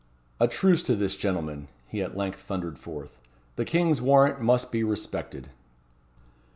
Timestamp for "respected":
4.83-5.49